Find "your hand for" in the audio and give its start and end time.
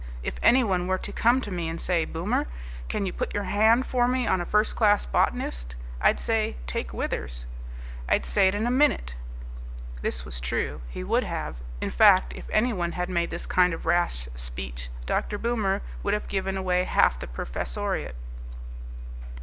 3.35-4.07